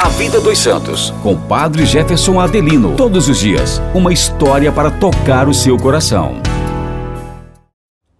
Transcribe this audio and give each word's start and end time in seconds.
A 0.00 0.08
Vida 0.10 0.40
dos 0.40 0.56
Santos, 0.60 1.10
com 1.24 1.36
Padre 1.48 1.84
Jefferson 1.84 2.38
Adelino. 2.38 2.96
Todos 2.96 3.28
os 3.28 3.40
dias, 3.40 3.80
uma 3.92 4.12
história 4.12 4.70
para 4.70 4.92
tocar 4.92 5.48
o 5.48 5.52
seu 5.52 5.76
coração. 5.76 6.34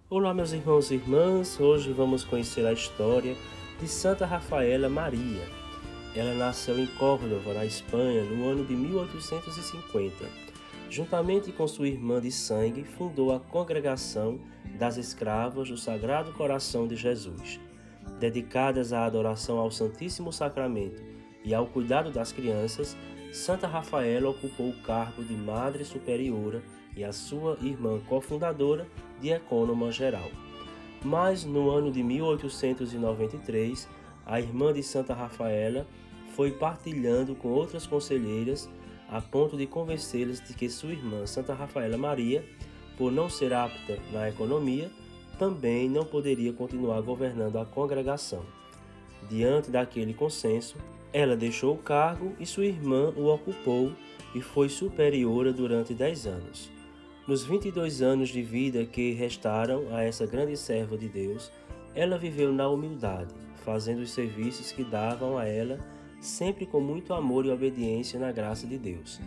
Olá, 0.09 0.33
meus 0.33 0.51
irmãos 0.51 0.91
e 0.91 0.95
irmãs. 0.95 1.57
Hoje 1.57 1.93
vamos 1.93 2.25
conhecer 2.25 2.65
a 2.65 2.73
história 2.73 3.33
de 3.79 3.87
Santa 3.87 4.25
Rafaela 4.25 4.89
Maria. 4.89 5.47
Ela 6.13 6.33
nasceu 6.33 6.77
em 6.77 6.85
Córdoba, 6.85 7.53
na 7.53 7.63
Espanha, 7.63 8.25
no 8.25 8.45
ano 8.49 8.65
de 8.65 8.75
1850. 8.75 10.25
Juntamente 10.89 11.53
com 11.53 11.65
sua 11.65 11.87
irmã 11.87 12.19
de 12.19 12.29
sangue, 12.29 12.83
fundou 12.83 13.33
a 13.33 13.39
Congregação 13.39 14.37
das 14.77 14.97
Escravas 14.97 15.69
do 15.69 15.77
Sagrado 15.77 16.33
Coração 16.33 16.89
de 16.89 16.97
Jesus, 16.97 17.57
dedicadas 18.19 18.91
à 18.91 19.05
adoração 19.05 19.57
ao 19.57 19.71
Santíssimo 19.71 20.33
Sacramento 20.33 21.18
e 21.49 21.53
ao 21.55 21.65
cuidado 21.65 22.11
das 22.11 22.31
crianças, 22.31 22.95
Santa 23.33 23.65
Rafaela 23.65 24.29
ocupou 24.29 24.69
o 24.69 24.81
cargo 24.83 25.23
de 25.23 25.33
Madre 25.33 25.83
Superiora 25.83 26.61
e 26.95 27.03
a 27.03 27.11
sua 27.11 27.57
irmã 27.59 27.99
cofundadora 28.07 28.87
de 29.19 29.31
Ecônoma 29.31 29.91
Geral. 29.91 30.29
Mas 31.03 31.43
no 31.43 31.71
ano 31.71 31.91
de 31.91 32.03
1893, 32.03 33.89
a 34.27 34.39
irmã 34.39 34.71
de 34.71 34.83
Santa 34.83 35.15
Rafaela 35.15 35.87
foi 36.35 36.51
partilhando 36.51 37.33
com 37.33 37.47
outras 37.47 37.87
conselheiras 37.87 38.69
a 39.09 39.19
ponto 39.19 39.57
de 39.57 39.65
convencê-las 39.65 40.39
de 40.39 40.53
que 40.53 40.69
sua 40.69 40.91
irmã 40.91 41.25
Santa 41.25 41.55
Rafaela 41.55 41.97
Maria, 41.97 42.45
por 42.95 43.11
não 43.11 43.27
ser 43.27 43.53
apta 43.53 43.97
na 44.13 44.29
economia, 44.29 44.91
também 45.39 45.89
não 45.89 46.05
poderia 46.05 46.53
continuar 46.53 47.01
governando 47.01 47.57
a 47.57 47.65
congregação. 47.65 48.45
Diante 49.27 49.69
daquele 49.69 50.13
consenso, 50.13 50.77
ela 51.11 51.35
deixou 51.35 51.73
o 51.73 51.77
cargo 51.77 52.33
e 52.39 52.45
sua 52.45 52.65
irmã 52.65 53.11
o 53.15 53.25
ocupou 53.25 53.91
e 54.33 54.41
foi 54.41 54.69
superiora 54.69 55.51
durante 55.51 55.93
dez 55.93 56.27
anos. 56.27 56.69
Nos 57.27 57.43
22 57.43 58.01
anos 58.01 58.29
de 58.29 58.41
vida 58.41 58.85
que 58.85 59.11
restaram 59.11 59.87
a 59.91 60.03
essa 60.03 60.25
grande 60.25 60.55
serva 60.57 60.97
de 60.97 61.07
Deus, 61.07 61.51
ela 61.93 62.17
viveu 62.17 62.51
na 62.51 62.67
humildade, 62.67 63.33
fazendo 63.63 64.01
os 64.01 64.11
serviços 64.11 64.71
que 64.71 64.83
davam 64.83 65.37
a 65.37 65.45
ela, 65.45 65.79
sempre 66.19 66.65
com 66.65 66.79
muito 66.79 67.13
amor 67.13 67.45
e 67.45 67.51
obediência 67.51 68.19
na 68.19 68.31
graça 68.31 68.65
de 68.65 68.77
Deus. 68.77 69.19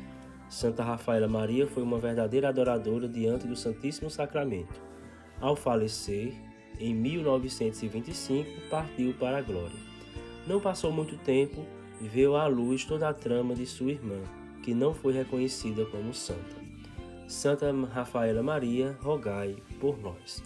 Santa 0.49 0.83
Rafaela 0.83 1.29
Maria 1.29 1.67
foi 1.67 1.83
uma 1.83 1.99
verdadeira 1.99 2.49
adoradora 2.49 3.09
diante 3.09 3.47
do 3.47 3.57
Santíssimo 3.57 4.11
Sacramento. 4.11 4.81
Ao 5.41 5.57
falecer, 5.57 6.35
em 6.79 6.95
1925, 6.95 8.69
partiu 8.69 9.15
para 9.15 9.39
a 9.39 9.43
glória. 9.43 9.77
Não 10.47 10.61
passou 10.61 10.93
muito 10.93 11.17
tempo 11.17 11.65
e 12.01 12.09
veio 12.09 12.37
à 12.37 12.47
luz 12.47 12.85
toda 12.85 13.09
a 13.09 13.15
trama 13.15 13.55
de 13.55 13.65
sua 13.65 13.93
irmã, 13.93 14.21
que 14.63 14.75
não 14.75 14.93
foi 14.93 15.13
reconhecida 15.13 15.85
como 15.87 16.13
santa. 16.13 16.63
Santa 17.27 17.73
Rafaela 17.73 18.43
Maria, 18.43 18.97
rogai 19.01 19.57
por 19.81 19.99
nós. 19.99 20.43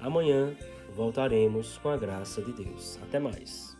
Amanhã 0.00 0.56
voltaremos 0.96 1.78
com 1.78 1.90
a 1.90 1.96
graça 1.96 2.42
de 2.42 2.52
Deus. 2.52 2.98
Até 3.02 3.20
mais. 3.20 3.77